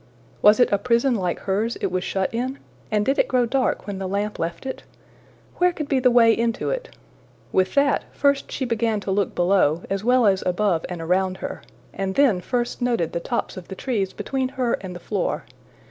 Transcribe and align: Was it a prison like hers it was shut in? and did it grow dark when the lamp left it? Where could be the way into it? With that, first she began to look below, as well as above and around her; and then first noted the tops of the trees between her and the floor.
Was 0.41 0.59
it 0.59 0.71
a 0.71 0.79
prison 0.79 1.13
like 1.13 1.41
hers 1.41 1.75
it 1.79 1.91
was 1.91 2.03
shut 2.03 2.33
in? 2.33 2.57
and 2.89 3.05
did 3.05 3.19
it 3.19 3.27
grow 3.27 3.45
dark 3.45 3.85
when 3.85 3.99
the 3.99 4.07
lamp 4.07 4.39
left 4.39 4.65
it? 4.65 4.81
Where 5.57 5.71
could 5.71 5.87
be 5.87 5.99
the 5.99 6.09
way 6.09 6.33
into 6.35 6.71
it? 6.71 6.89
With 7.51 7.75
that, 7.75 8.05
first 8.11 8.51
she 8.51 8.65
began 8.65 8.99
to 9.01 9.11
look 9.11 9.35
below, 9.35 9.83
as 9.91 10.03
well 10.03 10.25
as 10.25 10.41
above 10.43 10.87
and 10.89 11.03
around 11.03 11.37
her; 11.37 11.61
and 11.93 12.15
then 12.15 12.41
first 12.41 12.81
noted 12.81 13.13
the 13.13 13.19
tops 13.19 13.57
of 13.57 13.67
the 13.67 13.75
trees 13.75 14.11
between 14.11 14.49
her 14.57 14.73
and 14.81 14.95
the 14.95 14.99
floor. 14.99 15.43